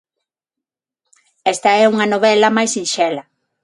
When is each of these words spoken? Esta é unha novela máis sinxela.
Esta 1.53 1.69
é 1.81 1.83
unha 1.93 2.09
novela 2.13 2.55
máis 2.57 2.71
sinxela. 2.75 3.23